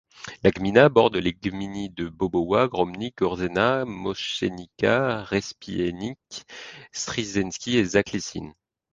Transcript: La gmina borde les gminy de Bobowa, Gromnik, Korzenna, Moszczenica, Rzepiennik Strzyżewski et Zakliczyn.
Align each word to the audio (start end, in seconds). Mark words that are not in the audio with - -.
La 0.43 0.49
gmina 0.49 0.89
borde 0.89 1.17
les 1.17 1.31
gminy 1.31 1.89
de 1.91 2.07
Bobowa, 2.09 2.67
Gromnik, 2.67 3.17
Korzenna, 3.17 3.85
Moszczenica, 3.85 5.25
Rzepiennik 5.29 6.17
Strzyżewski 6.91 7.77
et 7.77 7.85
Zakliczyn. 7.85 8.53